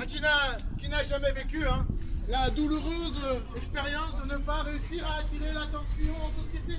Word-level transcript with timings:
Hein, 0.00 0.06
qui 0.78 0.88
n'a 0.88 1.02
jamais 1.02 1.30
vécu 1.32 1.66
hein, 1.66 1.86
la 2.30 2.48
douloureuse 2.48 3.18
expérience 3.54 4.16
de 4.16 4.32
ne 4.32 4.38
pas 4.38 4.62
réussir 4.62 5.06
à 5.06 5.20
attirer 5.20 5.52
l'attention 5.52 6.14
en 6.24 6.30
société. 6.30 6.78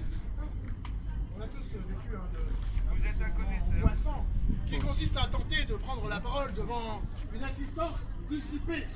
On 1.38 1.42
a 1.42 1.46
tous 1.46 1.60
vécu 1.60 2.16
hein, 2.16 2.28
de, 2.34 2.96
Vous 2.96 3.06
êtes 3.06 3.22
un 3.22 3.30
connaisseur. 3.30 3.76
angoissant 3.78 4.26
qui 4.68 4.80
consiste 4.80 5.16
à 5.18 5.28
tenter 5.28 5.66
de 5.66 5.76
prendre 5.76 6.10
la 6.10 6.20
parole 6.20 6.52
devant 6.56 7.04
une 7.36 7.44
assistance 7.44 8.08
dissipée. 8.28 8.88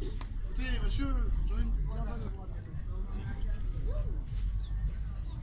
Écoutez, 0.00 0.80
monsieur, 0.84 1.08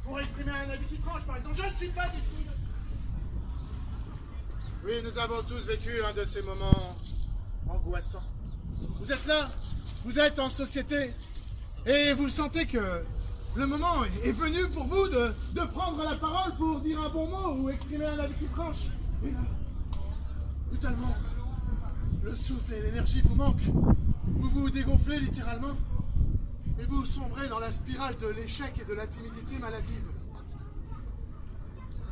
Pour 0.04 0.20
exprimer 0.22 0.52
un 0.52 0.70
avis 0.70 0.86
qui 0.86 0.98
tranche, 1.00 1.24
par 1.24 1.36
exemple, 1.38 1.56
je 1.62 1.70
ne 1.70 1.76
suis 1.76 1.90
pas 1.90 2.06
tout. 2.06 2.69
Oui, 4.86 4.94
nous 5.04 5.18
avons 5.18 5.42
tous 5.44 5.66
vécu 5.68 5.92
un 6.04 6.14
de 6.14 6.24
ces 6.26 6.42
moments 6.42 6.96
angoissants. 7.70 8.24
Vous 9.00 9.12
êtes 9.12 9.26
là, 9.26 9.50
vous 10.06 10.18
êtes 10.20 10.40
en 10.40 10.50
société, 10.50 11.14
et 11.86 12.14
vous 12.14 12.30
sentez 12.30 12.66
que 12.66 13.04
le 13.56 13.66
moment 13.68 14.04
est- 14.24 14.32
venu 14.32 14.70
pour 14.70 14.86
vous 14.86 15.08
de, 15.10 15.32
de 15.54 15.62
prendre 15.68 16.04
la 16.04 16.16
parole 16.16 16.56
pour 16.56 16.80
dire 16.82 17.02
un 17.02 17.10
bon 17.10 17.28
mot 17.28 17.62
ou 17.64 17.70
exprimer 17.70 18.06
un 18.06 18.20
avis 18.20 18.34
qui 18.36 18.46
tranche. 18.46 18.88
Et 19.26 19.32
là, 19.32 19.40
brutalement, 20.70 21.16
le 22.24 22.34
souffle 22.36 22.74
et 22.74 22.82
l'énergie 22.82 23.22
vous 23.22 23.36
manquent. 23.36 23.70
Vous 24.26 24.50
vous 24.50 24.70
dégonflez 24.70 25.20
littéralement. 25.20 25.76
Et 26.80 26.86
vous 26.86 27.04
sombrez 27.04 27.50
dans 27.50 27.60
la 27.60 27.74
spirale 27.74 28.16
de 28.20 28.28
l'échec 28.28 28.74
et 28.82 28.86
de 28.86 28.94
la 28.94 29.08
timidité 29.08 29.60
maladive. 29.60 30.06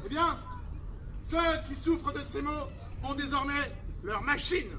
Eh 0.05 0.09
bien, 0.09 0.37
ceux 1.29 1.61
qui 1.67 1.75
souffrent 1.75 2.13
de 2.13 2.23
ces 2.23 2.41
maux 2.41 2.69
ont 3.03 3.13
désormais 3.13 3.75
leur 4.01 4.21
machine. 4.21 4.69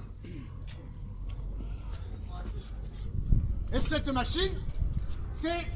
Et 3.70 3.80
cette 3.80 4.08
machine, 4.08 4.54
c'est 5.34 5.66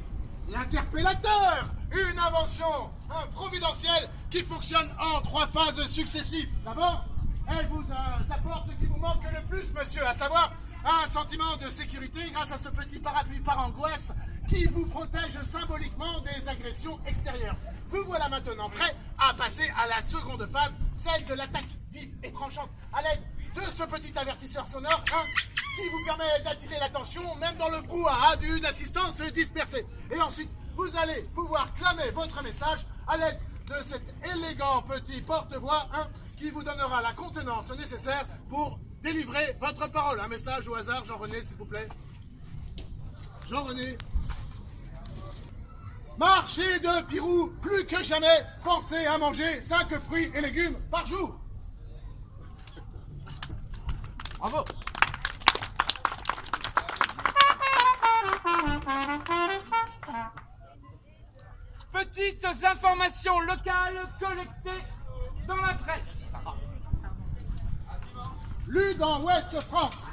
l'interpellateur, 0.50 1.66
une 1.90 2.18
invention 2.18 2.90
providentielle 3.34 4.08
qui 4.30 4.42
fonctionne 4.42 4.88
en 4.98 5.20
trois 5.20 5.46
phases 5.46 5.84
successives. 5.88 6.48
D'abord, 6.64 7.04
elle 7.48 7.68
vous 7.68 7.82
euh, 7.82 8.34
apporte 8.34 8.68
ce 8.68 8.72
qui 8.72 8.86
vous 8.86 8.96
manque 8.96 9.22
le 9.24 9.46
plus, 9.48 9.70
monsieur, 9.74 10.06
à 10.06 10.14
savoir 10.14 10.54
un 10.84 11.06
sentiment 11.06 11.56
de 11.56 11.70
sécurité 11.70 12.20
grâce 12.32 12.52
à 12.52 12.58
ce 12.58 12.68
petit 12.68 12.98
parapluie 12.98 13.40
par 13.40 13.66
angoisse 13.66 14.12
qui 14.48 14.66
vous 14.66 14.86
protège 14.86 15.40
symboliquement 15.42 16.20
des 16.20 16.48
agressions 16.48 16.98
extérieures. 17.06 17.56
Vous 17.90 18.02
voilà 18.06 18.28
maintenant 18.28 18.68
prêt 18.68 18.94
à 19.18 19.34
passer 19.34 19.70
à 19.82 19.86
la 19.88 20.02
seconde 20.02 20.46
phase, 20.46 20.74
celle 20.94 21.24
de 21.26 21.34
l'attaque 21.34 21.68
vive 21.92 22.12
et 22.22 22.32
tranchante, 22.32 22.70
à 22.92 23.02
l'aide 23.02 23.22
de 23.54 23.70
ce 23.70 23.84
petit 23.84 24.16
avertisseur 24.18 24.66
sonore 24.66 25.04
hein, 25.12 25.24
qui 25.76 25.88
vous 25.88 26.04
permet 26.04 26.40
d'attirer 26.44 26.78
l'attention 26.80 27.22
même 27.36 27.56
dans 27.56 27.68
le 27.68 27.80
brouhaha 27.82 28.36
d'une 28.36 28.64
assistance 28.64 29.20
dispersée. 29.32 29.86
Et 30.10 30.20
ensuite, 30.20 30.50
vous 30.74 30.96
allez 30.96 31.22
pouvoir 31.34 31.72
clamer 31.74 32.10
votre 32.10 32.42
message 32.42 32.86
à 33.06 33.16
l'aide 33.16 33.38
de 33.66 33.74
cet 33.84 34.02
élégant 34.34 34.82
petit 34.82 35.20
porte-voix 35.20 35.88
hein, 35.94 36.08
qui 36.36 36.50
vous 36.50 36.62
donnera 36.62 37.02
la 37.02 37.12
contenance 37.12 37.70
nécessaire 37.76 38.26
pour 38.48 38.78
délivrer 39.02 39.56
votre 39.60 39.90
parole. 39.90 40.20
Un 40.20 40.28
message 40.28 40.68
au 40.68 40.74
hasard, 40.74 41.04
Jean-René, 41.04 41.42
s'il 41.42 41.56
vous 41.56 41.66
plaît. 41.66 41.88
Jean-René. 43.50 43.98
Marchez 46.18 46.78
de 46.78 47.02
Pirou, 47.06 47.48
plus 47.60 47.84
que 47.84 48.02
jamais, 48.02 48.46
pensez 48.62 49.06
à 49.06 49.18
manger 49.18 49.60
5 49.60 49.98
fruits 49.98 50.30
et 50.34 50.40
légumes 50.40 50.76
par 50.90 51.06
jour. 51.06 51.38
Bravo. 54.38 54.64
Petites 61.92 62.44
informations 62.44 63.40
locales 63.40 64.08
collectées 64.20 64.84
dans 65.46 65.56
la 65.56 65.74
presse. 65.74 66.21
Lu 68.72 68.94
dans 68.94 69.20
Ouest 69.22 69.60
France. 69.60 70.06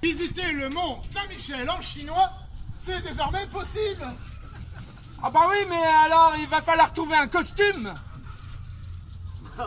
Visiter 0.00 0.52
le 0.52 0.68
mont 0.68 1.02
Saint-Michel 1.02 1.68
en 1.68 1.82
chinois, 1.82 2.30
c'est 2.76 3.02
désormais 3.02 3.44
possible. 3.48 4.06
Ah 5.20 5.30
bah 5.30 5.48
oui, 5.50 5.56
mais 5.68 5.82
alors 6.04 6.34
il 6.38 6.46
va 6.46 6.62
falloir 6.62 6.92
trouver 6.92 7.16
un 7.16 7.26
costume. 7.26 7.92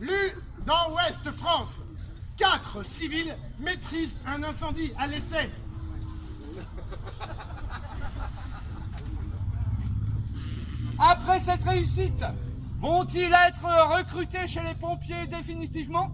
Lu 0.00 0.32
dans 0.64 0.90
Ouest 0.94 1.30
France. 1.32 1.82
Quatre 2.38 2.82
civils 2.82 3.36
maîtrisent 3.58 4.18
un 4.24 4.42
incendie 4.44 4.90
à 4.98 5.06
l'essai. 5.06 5.50
Après 10.98 11.40
cette 11.40 11.64
réussite, 11.64 12.24
vont-ils 12.78 13.32
être 13.32 13.62
recrutés 13.96 14.46
chez 14.46 14.62
les 14.62 14.74
pompiers 14.74 15.26
définitivement? 15.26 16.12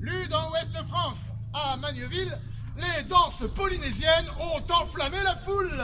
Lu 0.00 0.26
dans 0.28 0.50
Ouest 0.50 0.72
France. 0.88 1.18
À 1.52 1.76
Magneville, 1.76 2.38
les 2.76 3.02
danses 3.04 3.42
polynésiennes 3.56 4.26
ont 4.40 4.72
enflammé 4.72 5.16
la 5.24 5.36
foule. 5.36 5.82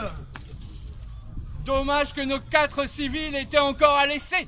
Dommage 1.65 2.13
que 2.13 2.21
nos 2.21 2.39
quatre 2.39 2.87
civils 2.87 3.35
étaient 3.35 3.59
encore 3.59 3.97
à 3.97 4.05
l'essai. 4.05 4.47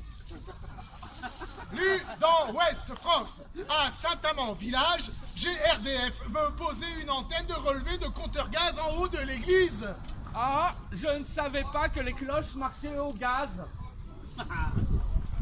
Lu 1.72 2.02
dans 2.20 2.52
Ouest 2.52 2.94
France. 2.94 3.40
À 3.68 3.90
Saint-Amand 3.90 4.54
village, 4.54 5.10
GRDF 5.36 6.14
veut 6.28 6.54
poser 6.56 6.86
une 7.02 7.10
antenne 7.10 7.46
de 7.46 7.54
relevé 7.54 7.98
de 7.98 8.06
compteur 8.06 8.48
gaz 8.50 8.78
en 8.78 8.96
haut 8.96 9.08
de 9.08 9.18
l'église. 9.18 9.86
Ah, 10.34 10.70
je 10.92 11.08
ne 11.08 11.26
savais 11.26 11.64
pas 11.72 11.88
que 11.88 12.00
les 12.00 12.12
cloches 12.12 12.54
marchaient 12.54 12.98
au 12.98 13.12
gaz. 13.12 13.62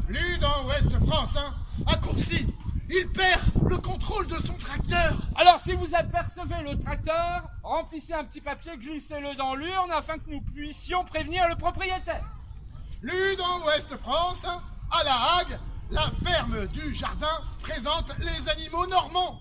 Lu 0.07 0.37
dans 0.39 0.65
Ouest 0.67 0.89
France, 1.05 1.35
hein, 1.37 1.53
à 1.85 1.97
Courcy, 1.97 2.47
il 2.89 3.09
perd 3.11 3.41
le 3.69 3.77
contrôle 3.77 4.27
de 4.27 4.35
son 4.37 4.53
tracteur. 4.53 5.13
Alors 5.35 5.59
si 5.59 5.73
vous 5.73 5.93
apercevez 5.93 6.61
le 6.63 6.77
tracteur, 6.79 7.43
remplissez 7.63 8.13
un 8.13 8.23
petit 8.23 8.39
papier, 8.41 8.77
glissez-le 8.77 9.35
dans 9.35 9.55
l'urne 9.55 9.91
afin 9.91 10.17
que 10.17 10.29
nous 10.29 10.41
puissions 10.41 11.03
prévenir 11.03 11.47
le 11.49 11.55
propriétaire. 11.55 12.23
Lu 13.01 13.35
dans 13.37 13.65
Ouest 13.65 13.95
France, 13.97 14.45
hein, 14.45 14.61
à 14.91 15.03
La 15.03 15.15
Hague, 15.37 15.59
la 15.91 16.09
ferme 16.23 16.67
du 16.67 16.93
jardin 16.95 17.41
présente 17.61 18.11
les 18.19 18.49
animaux 18.49 18.87
normands. 18.87 19.39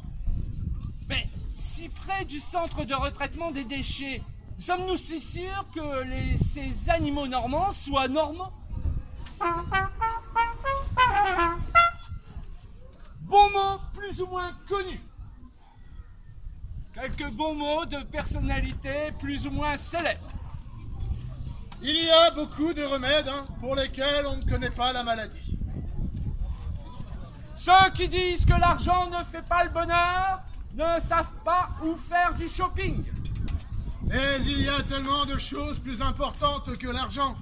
Mais 1.08 1.28
si 1.60 1.88
près 1.88 2.24
du 2.24 2.40
centre 2.40 2.84
de 2.84 2.94
retraitement 2.94 3.52
des 3.52 3.64
déchets, 3.64 4.20
sommes-nous 4.58 4.96
si 4.96 5.20
sûrs 5.20 5.64
que 5.74 6.02
les- 6.04 6.38
ces 6.38 6.90
animaux 6.90 7.28
normands 7.28 7.70
soient 7.70 8.08
normands 8.08 8.52
Bons 13.26 13.50
mots 13.50 13.80
plus 13.92 14.22
ou 14.22 14.26
moins 14.26 14.52
connus. 14.68 15.00
Quelques 16.94 17.30
bons 17.32 17.54
mots 17.54 17.84
de 17.84 18.02
personnalités 18.04 19.12
plus 19.18 19.46
ou 19.46 19.50
moins 19.50 19.76
célèbres. 19.76 20.28
Il 21.82 22.04
y 22.04 22.08
a 22.08 22.30
beaucoup 22.30 22.72
de 22.72 22.82
remèdes 22.82 23.28
hein, 23.28 23.42
pour 23.60 23.74
lesquels 23.74 24.26
on 24.26 24.36
ne 24.36 24.48
connaît 24.48 24.70
pas 24.70 24.92
la 24.92 25.02
maladie. 25.02 25.58
Ceux 27.54 27.90
qui 27.94 28.08
disent 28.08 28.44
que 28.44 28.58
l'argent 28.58 29.10
ne 29.10 29.22
fait 29.24 29.42
pas 29.42 29.64
le 29.64 29.70
bonheur 29.70 30.40
ne 30.74 31.00
savent 31.00 31.34
pas 31.44 31.70
où 31.84 31.94
faire 31.96 32.34
du 32.34 32.48
shopping. 32.48 33.04
Mais 34.04 34.38
il 34.42 34.62
y 34.62 34.68
a 34.68 34.82
tellement 34.82 35.24
de 35.26 35.36
choses 35.36 35.78
plus 35.80 36.00
importantes 36.00 36.78
que 36.78 36.88
l'argent. 36.88 37.36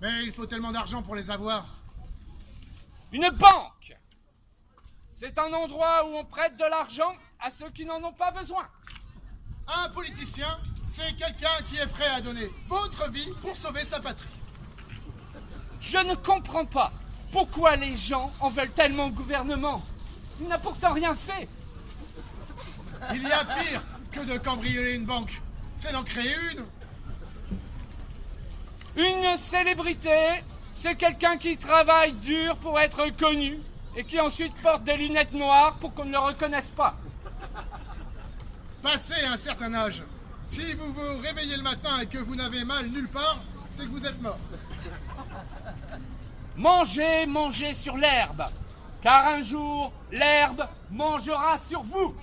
Mais 0.00 0.24
il 0.24 0.32
faut 0.32 0.46
tellement 0.46 0.70
d'argent 0.70 1.02
pour 1.02 1.16
les 1.16 1.30
avoir. 1.30 1.66
Une 3.12 3.30
banque, 3.30 3.97
c'est 5.20 5.36
un 5.36 5.52
endroit 5.52 6.06
où 6.06 6.16
on 6.16 6.24
prête 6.24 6.56
de 6.56 6.64
l'argent 6.64 7.12
à 7.40 7.50
ceux 7.50 7.68
qui 7.70 7.84
n'en 7.84 8.00
ont 8.04 8.12
pas 8.12 8.30
besoin. 8.30 8.62
Un 9.66 9.88
politicien, 9.88 10.60
c'est 10.86 11.16
quelqu'un 11.16 11.60
qui 11.66 11.76
est 11.76 11.88
prêt 11.88 12.06
à 12.06 12.20
donner 12.20 12.48
votre 12.68 13.10
vie 13.10 13.28
pour 13.42 13.56
sauver 13.56 13.82
sa 13.82 13.98
patrie. 13.98 14.28
Je 15.80 15.98
ne 15.98 16.14
comprends 16.14 16.66
pas 16.66 16.92
pourquoi 17.32 17.74
les 17.74 17.96
gens 17.96 18.32
en 18.38 18.48
veulent 18.48 18.70
tellement 18.70 19.06
au 19.06 19.10
gouvernement. 19.10 19.82
Il 20.40 20.46
n'a 20.46 20.58
pourtant 20.58 20.92
rien 20.92 21.14
fait. 21.14 21.48
Il 23.12 23.22
y 23.24 23.32
a 23.32 23.44
pire 23.44 23.82
que 24.12 24.20
de 24.20 24.38
cambrioler 24.38 24.94
une 24.94 25.04
banque. 25.04 25.42
C'est 25.78 25.90
d'en 25.90 26.04
créer 26.04 26.36
une. 26.52 26.64
Une 29.02 29.36
célébrité, 29.36 30.44
c'est 30.74 30.94
quelqu'un 30.94 31.38
qui 31.38 31.56
travaille 31.56 32.12
dur 32.12 32.56
pour 32.58 32.78
être 32.78 33.08
connu 33.16 33.58
et 33.98 34.04
qui 34.04 34.20
ensuite 34.20 34.54
porte 34.62 34.84
des 34.84 34.96
lunettes 34.96 35.32
noires 35.32 35.74
pour 35.74 35.92
qu'on 35.92 36.04
ne 36.04 36.12
le 36.12 36.18
reconnaisse 36.20 36.68
pas. 36.68 36.94
Passé 38.80 39.14
un 39.28 39.36
certain 39.36 39.74
âge, 39.74 40.04
si 40.44 40.72
vous 40.74 40.92
vous 40.92 41.18
réveillez 41.20 41.56
le 41.56 41.64
matin 41.64 41.98
et 42.00 42.06
que 42.06 42.18
vous 42.18 42.36
n'avez 42.36 42.64
mal 42.64 42.86
nulle 42.86 43.08
part, 43.08 43.40
c'est 43.70 43.82
que 43.82 43.88
vous 43.88 44.06
êtes 44.06 44.22
mort. 44.22 44.38
Manger, 46.56 47.26
manger 47.26 47.74
sur 47.74 47.96
l'herbe. 47.96 48.44
car 49.02 49.26
un 49.26 49.42
jour, 49.42 49.92
l'herbe 50.12 50.68
mangera 50.92 51.58
sur 51.58 51.82
vous. 51.82 52.14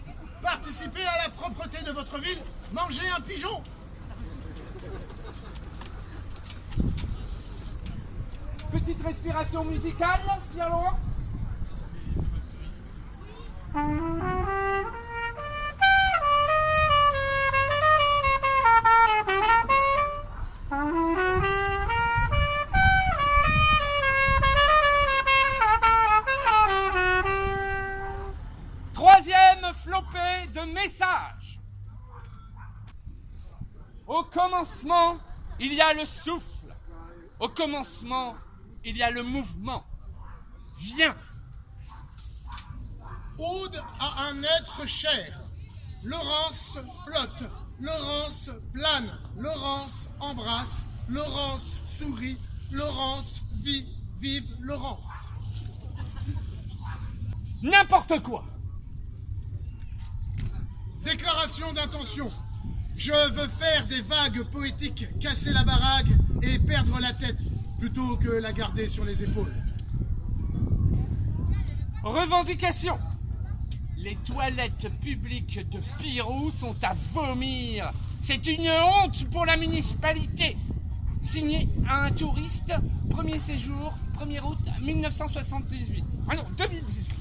Participez 0.41 1.03
à 1.03 1.23
la 1.25 1.29
propreté 1.31 1.83
de 1.83 1.91
votre 1.91 2.17
ville, 2.19 2.39
mangez 2.71 3.09
un 3.09 3.19
pigeon. 3.19 3.61
Petite 8.71 9.03
respiration 9.03 9.65
musicale, 9.65 10.21
Pierre-Laurent 10.53 10.97
Troisième 13.75 13.89
flopée 29.73 30.47
de 30.53 30.61
messages. 30.73 31.59
Au 34.07 34.23
commencement, 34.23 35.17
il 35.59 35.73
y 35.73 35.81
a 35.81 35.93
le 35.93 36.05
souffle. 36.05 36.73
Au 37.41 37.49
commencement, 37.49 38.37
il 38.85 38.95
y 38.95 39.03
a 39.03 39.11
le 39.11 39.23
mouvement. 39.23 39.83
Viens. 40.77 41.17
Ode 43.37 43.81
à 43.99 44.29
un 44.29 44.41
être 44.43 44.85
cher. 44.87 45.41
Laurence 46.03 46.77
flotte, 47.05 47.51
Laurence 47.79 48.51
plane, 48.73 49.09
Laurence 49.37 50.09
embrasse, 50.19 50.85
Laurence 51.09 51.81
sourit, 51.85 52.37
Laurence 52.71 53.43
vit, 53.61 53.87
vive 54.19 54.47
Laurence. 54.61 55.09
N'importe 57.61 58.21
quoi. 58.21 58.45
Déclaration 61.03 61.73
d'intention. 61.73 62.29
Je 62.95 63.29
veux 63.31 63.47
faire 63.47 63.85
des 63.87 64.01
vagues 64.01 64.43
poétiques, 64.43 65.07
casser 65.19 65.51
la 65.51 65.63
baraque 65.63 66.07
et 66.41 66.59
perdre 66.59 66.99
la 66.99 67.13
tête 67.13 67.37
plutôt 67.77 68.15
que 68.17 68.29
la 68.29 68.53
garder 68.53 68.87
sur 68.87 69.03
les 69.03 69.23
épaules. 69.23 69.53
Revendication. 72.03 72.97
Les 74.05 74.17
toilettes 74.17 74.91
publiques 75.01 75.67
de 75.71 75.79
Pirou 75.97 76.51
sont 76.51 76.75
à 76.83 76.93
vomir. 77.11 77.91
C'est 78.21 78.45
une 78.45 78.69
honte 78.69 79.27
pour 79.31 79.47
la 79.47 79.57
municipalité. 79.57 80.55
Signé 81.23 81.67
à 81.89 82.05
un 82.05 82.11
touriste, 82.11 82.71
premier 83.09 83.39
séjour, 83.39 83.95
1er 84.19 84.41
août 84.43 84.59
1978. 84.83 86.05
Ah 86.29 86.35
non, 86.35 86.45
2018. 86.55 87.15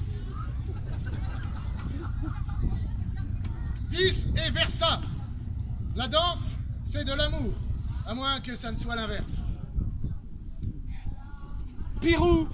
Vice 3.89 4.27
et 4.45 4.51
versa. 4.51 5.01
La 5.95 6.07
danse, 6.07 6.55
c'est 6.83 7.03
de 7.03 7.15
l'amour, 7.15 7.51
à 8.05 8.13
moins 8.13 8.39
que 8.41 8.55
ça 8.55 8.71
ne 8.71 8.77
soit 8.77 8.95
l'inverse. 8.95 9.57
Pirou, 11.99 12.47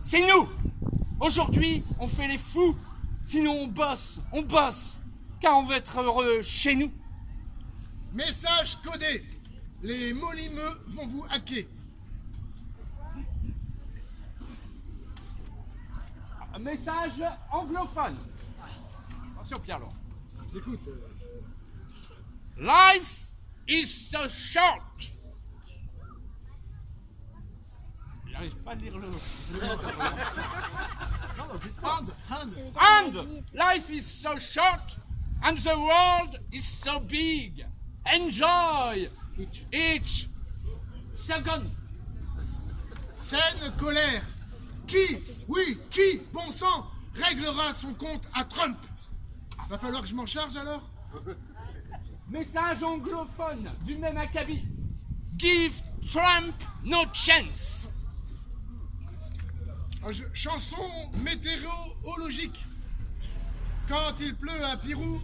c'est 0.00 0.26
nous. 0.26 0.48
Aujourd'hui, 1.20 1.84
on 1.98 2.06
fait 2.06 2.28
les 2.28 2.38
fous. 2.38 2.74
Sinon, 3.24 3.52
on 3.52 3.66
bosse, 3.68 4.20
on 4.32 4.42
bosse. 4.42 5.00
Car 5.40 5.58
on 5.58 5.64
veut 5.64 5.76
être 5.76 6.00
heureux 6.00 6.42
chez 6.42 6.74
nous. 6.74 6.92
Message 8.12 8.78
codé. 8.84 9.24
Les 9.82 10.12
molimeux 10.12 10.80
vont 10.88 11.06
vous 11.06 11.24
hacker. 11.30 11.66
Un 16.54 16.58
message 16.60 17.22
anglophone. 17.50 18.16
Attention, 19.34 19.58
Pierre-Laurent. 19.60 19.92
Écoute, 20.56 20.86
euh, 20.86 21.14
Life 22.60 23.30
is 23.66 23.86
so 23.86 24.28
short. 24.28 25.10
Il 28.26 28.32
n'arrive 28.32 28.56
pas 28.58 28.70
à 28.70 28.74
lire 28.76 28.96
le. 28.98 29.08
And 32.80 33.14
la 33.14 33.22
vie. 33.22 33.42
life 33.54 33.90
is 33.90 34.06
so 34.06 34.36
short, 34.38 34.98
and 35.42 35.56
the 35.58 35.78
world 35.78 36.38
is 36.52 36.64
so 36.64 37.00
big. 37.00 37.64
Enjoy 38.12 39.08
each 39.72 40.28
second. 41.16 41.70
Scène 43.16 43.72
colère. 43.78 44.22
Qui, 44.86 45.16
oui, 45.48 45.78
qui, 45.90 46.20
bon 46.32 46.50
sang, 46.50 46.86
réglera 47.14 47.72
son 47.72 47.94
compte 47.94 48.22
à 48.34 48.44
Trump? 48.44 48.76
Va 49.70 49.78
falloir 49.78 50.02
que 50.02 50.08
je 50.08 50.14
m'en 50.14 50.26
charge 50.26 50.56
alors? 50.56 50.82
Message 52.28 52.82
anglophone 52.82 53.70
du 53.86 53.96
même 53.96 54.18
acabit. 54.18 54.62
Give 55.36 55.80
Trump 56.06 56.54
no 56.84 57.04
chance. 57.14 57.88
Ah, 60.06 60.10
Chanson 60.34 60.76
météorologique. 61.22 62.66
Quand 63.88 64.20
il 64.20 64.34
pleut 64.34 64.62
à 64.62 64.76
Pirou, 64.76 65.18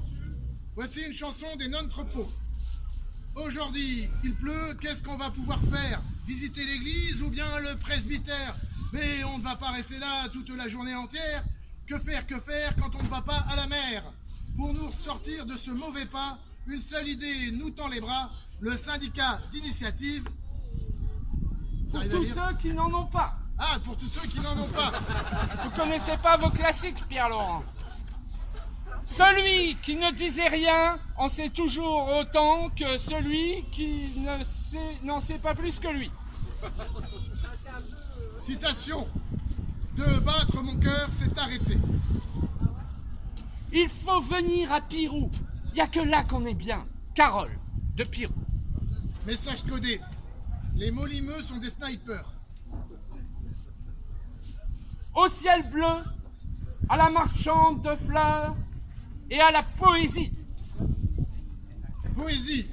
voici 0.74 1.02
une 1.02 1.12
chanson 1.12 1.46
des 1.58 1.68
non-tropos. 1.68 2.32
Aujourd'hui, 3.34 4.08
il 4.24 4.34
pleut, 4.34 4.74
qu'est-ce 4.80 5.02
qu'on 5.02 5.18
va 5.18 5.30
pouvoir 5.30 5.60
faire? 5.70 6.00
Visiter 6.26 6.64
l'église 6.64 7.22
ou 7.22 7.28
bien 7.28 7.44
le 7.60 7.76
presbytère? 7.76 8.54
Mais 8.94 9.22
on 9.24 9.36
ne 9.38 9.42
va 9.42 9.56
pas 9.56 9.70
rester 9.70 9.98
là 9.98 10.28
toute 10.32 10.48
la 10.56 10.68
journée 10.68 10.94
entière. 10.94 11.44
Que 11.86 11.98
faire, 11.98 12.26
que 12.26 12.40
faire 12.40 12.74
quand 12.76 12.94
on 12.94 13.02
ne 13.02 13.08
va 13.08 13.20
pas 13.20 13.44
à 13.50 13.56
la 13.56 13.66
mer? 13.66 14.02
Pour 14.56 14.72
nous 14.72 14.90
sortir 14.92 15.44
de 15.44 15.56
ce 15.56 15.72
mauvais 15.72 16.06
pas, 16.06 16.38
une 16.66 16.80
seule 16.80 17.08
idée 17.08 17.50
nous 17.52 17.70
tend 17.70 17.88
les 17.88 18.00
bras, 18.00 18.30
le 18.60 18.78
syndicat 18.78 19.40
d'initiative. 19.50 20.24
Pour 21.90 22.08
tous 22.08 22.24
ceux 22.24 22.56
qui 22.60 22.72
n'en 22.72 22.92
ont 22.94 23.06
pas. 23.06 23.36
Ah, 23.60 23.78
pour 23.84 23.96
tous 23.96 24.08
ceux 24.08 24.26
qui 24.26 24.40
n'en 24.40 24.58
ont 24.58 24.68
pas. 24.68 24.90
Vous 25.64 25.70
connaissez 25.70 26.16
pas 26.16 26.36
vos 26.38 26.48
classiques, 26.50 27.06
Pierre-Laurent 27.08 27.62
Celui 29.04 29.76
qui 29.82 29.96
ne 29.96 30.10
disait 30.12 30.48
rien 30.48 30.98
en 31.16 31.28
sait 31.28 31.50
toujours 31.50 32.08
autant 32.18 32.70
que 32.70 32.96
celui 32.96 33.62
qui 33.70 34.10
sait- 34.42 35.00
n'en 35.02 35.20
sait 35.20 35.38
pas 35.38 35.54
plus 35.54 35.78
que 35.78 35.88
lui. 35.88 36.10
Citation. 38.38 39.06
De 39.96 40.04
battre 40.20 40.62
mon 40.62 40.76
cœur, 40.78 41.08
c'est 41.12 41.36
arrêté. 41.38 41.76
Il 43.72 43.88
faut 43.88 44.20
venir 44.20 44.72
à 44.72 44.80
Pirou. 44.80 45.30
Il 45.68 45.74
n'y 45.74 45.80
a 45.80 45.86
que 45.86 46.00
là 46.00 46.24
qu'on 46.24 46.44
est 46.46 46.54
bien. 46.54 46.86
Carole, 47.14 47.56
de 47.96 48.04
Pirou. 48.04 48.32
Message 49.26 49.64
codé. 49.64 50.00
Les 50.74 50.90
molimeux 50.90 51.42
sont 51.42 51.58
des 51.58 51.68
snipers. 51.70 52.24
Au 55.14 55.28
ciel 55.28 55.68
bleu, 55.70 56.04
à 56.88 56.96
la 56.96 57.10
marchande 57.10 57.82
de 57.82 57.94
fleurs 57.96 58.54
et 59.28 59.40
à 59.40 59.50
la 59.50 59.62
poésie. 59.62 60.32
Poésie. 62.14 62.66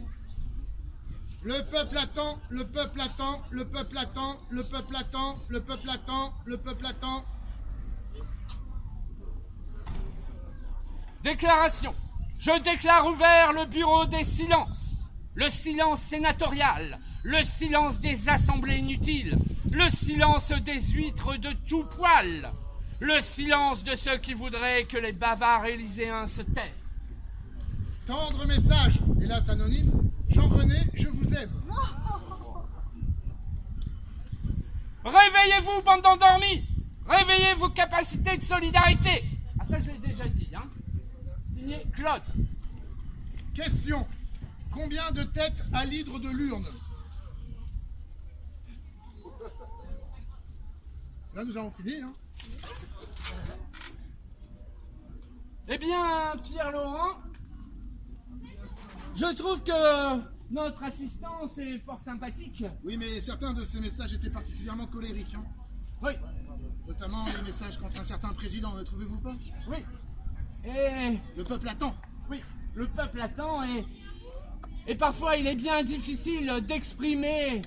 Le 1.43 1.63
peuple 1.71 1.97
attend, 1.97 2.39
le 2.49 2.65
peuple 2.67 2.99
attend, 2.99 3.41
le 3.51 3.65
peuple 3.65 3.97
attend, 3.97 4.37
le 4.49 4.63
peuple 4.63 4.95
attend, 4.95 5.37
le 5.47 5.61
peuple 5.61 5.89
attend, 5.89 6.33
le 6.45 6.57
peuple 6.57 6.85
attend. 6.85 7.23
Déclaration. 11.23 11.93
Je 12.37 12.59
déclare 12.61 13.07
ouvert 13.07 13.53
le 13.53 13.65
bureau 13.65 14.05
des 14.05 14.23
silences. 14.23 14.96
Le 15.37 15.49
silence 15.49 16.01
sénatorial, 16.01 16.97
le 17.21 17.43
silence 17.43 17.99
des 17.99 18.27
assemblées 18.27 18.77
inutiles, 18.77 19.37
le 19.71 19.87
silence 19.87 20.51
des 20.51 20.81
huîtres 20.81 21.37
de 21.37 21.51
tout 21.67 21.83
poil, 21.95 22.51
le 22.99 23.19
silence 23.19 23.83
de 23.83 23.95
ceux 23.95 24.17
qui 24.17 24.33
voudraient 24.33 24.85
que 24.85 24.97
les 24.97 25.11
bavards 25.11 25.67
élyséens 25.67 26.25
se 26.25 26.41
taisent. 26.41 26.73
Tendre 28.07 28.47
message, 28.47 28.95
hélas 29.21 29.47
anonyme. 29.49 30.09
Jean-René, 30.27 30.79
je 30.95 31.07
vous 31.07 31.31
aime. 31.35 31.51
Réveillez-vous, 35.05 35.83
bande 35.85 36.01
d'endormis 36.01 36.65
Réveillez 37.05 37.53
vos 37.59 37.69
capacités 37.69 38.37
de 38.37 38.43
solidarité 38.43 39.23
Ah 39.59 39.65
ça 39.69 39.79
je 39.79 39.91
l'ai 39.91 39.99
déjà 39.99 40.27
dit, 40.29 40.49
hein 40.55 40.67
Signé 41.55 41.85
Claude. 41.93 42.23
Question. 43.53 44.07
Combien 44.77 45.09
de 45.11 45.23
têtes 45.23 45.57
à 45.73 45.85
l'hydre 45.85 46.19
de 46.19 46.29
l'urne 46.29 46.67
Là, 51.33 51.43
nous 51.43 51.57
avons 51.57 51.71
fini. 51.71 51.95
Hein. 51.99 52.13
Eh 55.67 55.79
bien, 55.79 56.31
Pierre-Laurent, 56.43 57.21
je 59.15 59.35
trouve 59.35 59.63
que 59.63 60.21
notre 60.51 60.83
assistance 60.83 61.57
est 61.57 61.79
fort 61.79 61.99
sympathique. 61.99 62.63
Oui, 62.83 62.97
mais 62.97 63.19
certains 63.19 63.53
de 63.53 63.63
ces 63.63 63.79
messages 63.79 64.13
étaient 64.13 64.29
particulièrement 64.29 64.85
colériques. 64.85 65.33
hein. 65.33 65.43
Oui. 66.03 66.11
Notamment 66.87 67.25
les 67.25 67.41
messages 67.41 67.79
contre 67.79 67.99
un 67.99 68.03
certain 68.03 68.31
président, 68.33 68.75
ne 68.75 68.83
trouvez-vous 68.83 69.21
pas? 69.21 69.35
Oui. 69.69 69.83
Et 70.65 71.17
Le 71.35 71.43
peuple 71.43 71.67
attend. 71.67 71.95
oui, 72.29 72.43
le 72.75 72.87
peuple 72.87 73.19
attend 73.21 73.63
et 73.63 73.83
et 74.87 74.95
parfois 74.95 75.35
il 75.35 75.45
est 75.47 75.55
bien 75.55 75.83
difficile 75.83 76.51
d'exprimer 76.65 77.61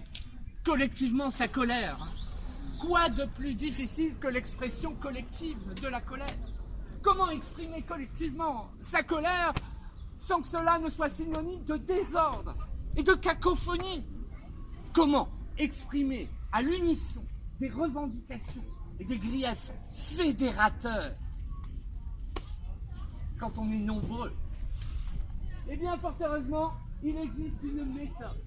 collectivement 0.64 1.30
sa 1.30 1.48
colère. 1.48 1.98
Quoi 2.80 3.10
de 3.10 3.26
plus 3.26 3.54
difficile 3.54 4.16
que 4.18 4.28
l'expression 4.28 4.94
collective 4.94 5.58
de 5.82 5.88
la 5.88 6.00
colère? 6.00 6.26
Comment 7.02 7.28
exprimer 7.28 7.82
collectivement 7.82 8.70
sa 8.80 9.02
colère 9.02 9.52
sans 10.16 10.40
que 10.40 10.48
cela 10.48 10.78
ne 10.78 10.88
soit 10.88 11.10
synonyme 11.10 11.64
de 11.64 11.76
désordre 11.76 12.54
et 12.96 13.02
de 13.02 13.12
cacophonie? 13.12 14.06
Comment 14.94 15.28
exprimer 15.58 16.30
à 16.52 16.62
l'unisson 16.62 17.24
des 17.60 17.68
revendications 17.68 18.64
et 18.98 19.04
des 19.04 19.18
griefs 19.18 19.72
fédérateurs 19.92 21.14
quand 23.38 23.58
on 23.58 23.70
est 23.70 23.78
nombreux? 23.78 24.32
Eh 25.68 25.76
bien, 25.76 25.96
fort 25.98 26.16
heureusement, 26.20 26.72
il 27.02 27.16
existe 27.16 27.62
une 27.62 27.84
méthode. 27.94 28.42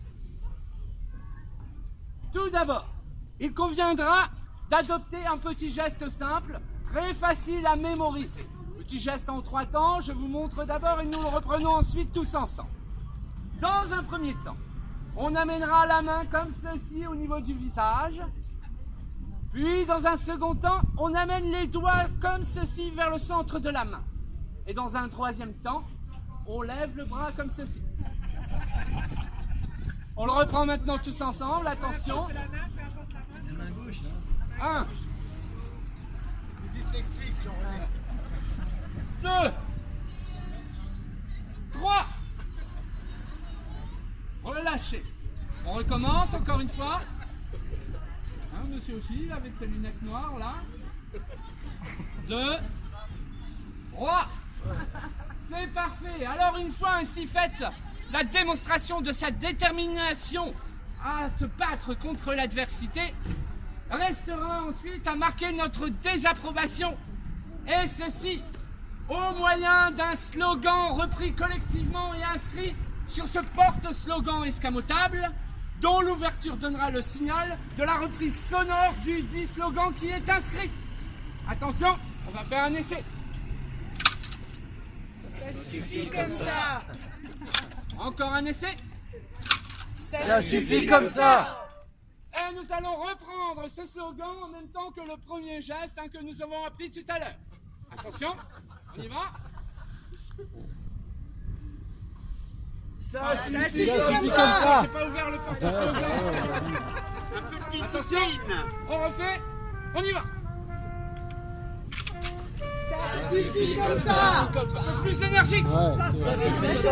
Tout 2.31 2.49
d'abord, 2.49 2.87
il 3.39 3.53
conviendra 3.53 4.29
d'adopter 4.69 5.25
un 5.25 5.37
petit 5.37 5.71
geste 5.71 6.09
simple, 6.09 6.59
très 6.85 7.13
facile 7.13 7.65
à 7.65 7.75
mémoriser. 7.75 8.47
Petit 8.77 8.99
geste 8.99 9.29
en 9.29 9.41
trois 9.41 9.65
temps, 9.65 10.01
je 10.01 10.11
vous 10.11 10.27
montre 10.27 10.65
d'abord 10.65 10.99
et 10.99 11.05
nous 11.05 11.21
le 11.21 11.27
reprenons 11.27 11.75
ensuite 11.75 12.11
tous 12.11 12.35
ensemble. 12.35 12.69
Dans 13.59 13.93
un 13.93 14.03
premier 14.03 14.33
temps, 14.43 14.57
on 15.15 15.35
amènera 15.35 15.85
la 15.85 16.01
main 16.01 16.25
comme 16.25 16.51
ceci 16.51 17.05
au 17.07 17.15
niveau 17.15 17.39
du 17.39 17.53
visage. 17.53 18.19
Puis, 19.51 19.85
dans 19.85 20.05
un 20.05 20.17
second 20.17 20.55
temps, 20.55 20.81
on 20.97 21.13
amène 21.13 21.51
les 21.51 21.67
doigts 21.67 22.07
comme 22.19 22.43
ceci 22.43 22.89
vers 22.91 23.11
le 23.11 23.19
centre 23.19 23.59
de 23.59 23.69
la 23.69 23.85
main. 23.85 24.03
Et 24.65 24.73
dans 24.73 24.95
un 24.95 25.07
troisième 25.09 25.53
temps, 25.53 25.83
on 26.47 26.61
lève 26.63 26.95
le 26.97 27.05
bras 27.05 27.31
comme 27.31 27.51
ceci. 27.51 27.81
On 30.15 30.25
le 30.25 30.31
reprend 30.31 30.65
maintenant 30.65 30.97
tous 30.99 31.21
ensemble, 31.21 31.67
attention. 31.67 32.27
Un, 34.61 34.85
Les 36.63 36.69
dyslexiques, 36.69 37.35
j'en 37.43 37.51
reviens. 37.51 37.87
deux, 39.21 39.51
trois. 41.71 42.05
Relâchez. 44.43 45.03
On 45.65 45.71
recommence 45.73 46.33
encore 46.33 46.59
une 46.59 46.69
fois. 46.69 47.01
Hein, 48.53 48.65
monsieur 48.69 48.97
aussi, 48.97 49.29
avec 49.31 49.53
ses 49.57 49.65
lunettes 49.67 50.01
noires 50.03 50.37
là. 50.37 50.53
Deux, 52.29 52.55
trois. 53.91 54.27
C'est 55.49 55.67
parfait. 55.73 56.25
Alors 56.25 56.57
une 56.57 56.71
fois 56.71 56.95
ainsi 57.01 57.25
faite 57.25 57.63
la 58.13 58.23
démonstration 58.23 59.01
de 59.01 59.11
sa 59.11 59.31
détermination 59.31 60.53
à 61.03 61.29
se 61.29 61.45
battre 61.45 61.95
contre 61.97 62.33
l'adversité, 62.33 63.01
restera 63.89 64.63
ensuite 64.65 65.05
à 65.07 65.15
marquer 65.15 65.51
notre 65.51 65.89
désapprobation. 65.89 66.95
Et 67.67 67.87
ceci 67.87 68.41
au 69.09 69.37
moyen 69.37 69.91
d'un 69.91 70.15
slogan 70.15 70.91
repris 70.91 71.33
collectivement 71.33 72.13
et 72.13 72.23
inscrit 72.35 72.75
sur 73.07 73.27
ce 73.27 73.39
porte-slogan 73.39 74.45
escamotable 74.45 75.29
dont 75.81 75.99
l'ouverture 76.01 76.55
donnera 76.55 76.91
le 76.91 77.01
signal 77.01 77.57
de 77.77 77.83
la 77.83 77.95
reprise 77.95 78.39
sonore 78.39 78.93
du 79.03 79.23
dit 79.23 79.45
slogan 79.45 79.91
qui 79.93 80.09
est 80.09 80.29
inscrit. 80.29 80.69
Attention, 81.49 81.97
on 82.27 82.31
va 82.31 82.43
faire 82.43 82.65
un 82.65 82.73
essai. 82.73 83.03
comme 86.11 86.31
ça 86.31 86.83
Encore 87.99 88.33
un 88.33 88.45
essai? 88.45 88.75
Ça 89.95 90.41
suffit 90.41 90.85
comme 90.85 91.07
ça 91.07 91.67
Et 92.33 92.53
nous 92.53 92.71
allons 92.71 92.95
reprendre 92.95 93.69
ce 93.69 93.85
slogan 93.85 94.35
en 94.43 94.49
même 94.49 94.67
temps 94.69 94.91
que 94.91 95.01
le 95.01 95.17
premier 95.25 95.61
geste 95.61 95.97
hein, 95.99 96.07
que 96.11 96.21
nous 96.23 96.41
avons 96.41 96.65
appris 96.65 96.91
tout 96.91 97.05
à 97.09 97.19
l'heure. 97.19 97.37
Attention, 97.91 98.35
on 98.97 99.01
y 99.01 99.07
va. 99.07 99.33
Ça 103.11 103.35
suffit 103.71 104.29
comme 104.29 104.51
ça. 104.51 104.81
J'ai 104.81 104.87
pas 104.87 105.07
ouvert 105.07 105.29
le 105.29 105.37
porte-slogan. 105.37 105.93
Attention, 107.83 108.19
on 108.89 109.03
refait, 109.05 109.41
on 109.95 110.03
y 110.03 110.11
va 110.11 110.23
comme 113.73 113.99
ça 114.01 114.45
Plus 115.03 115.21
énergique 115.21 115.65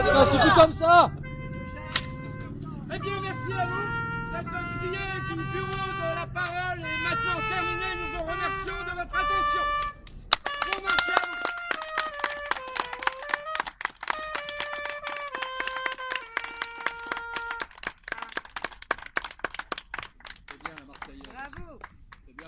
Ça 0.05 0.25
suffit 0.25 0.59
comme 0.59 0.71
ça 0.71 1.11
Très 2.89 2.99
bien, 2.99 3.13
merci 3.21 3.53
à 3.59 3.65
vous 3.65 3.81
Cette 4.31 4.47
Crier 4.47 5.21
du 5.27 5.35
bureau 5.35 5.67
dont 5.71 6.15
la 6.15 6.27
parole 6.27 6.79
est 6.79 7.09
maintenant 7.09 7.39
terminée. 7.49 7.93
Nous 7.99 8.17
vous 8.17 8.23
remercions 8.23 8.79
de 8.83 8.91
votre 8.99 9.15
attention. 9.15 9.65
Bon 10.71 10.83
marché 10.83 11.11
à 11.11 11.27
vous. 11.27 11.50